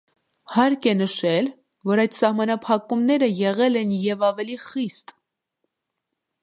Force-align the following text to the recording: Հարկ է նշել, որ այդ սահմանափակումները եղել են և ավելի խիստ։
Հարկ 0.53 0.85
է 0.91 0.93
նշել, 1.01 1.49
որ 1.91 2.01
այդ 2.05 2.17
սահմանափակումները 2.21 3.31
եղել 3.43 3.81
են 3.83 3.95
և 4.09 4.27
ավելի 4.31 4.61
խիստ։ 4.69 5.17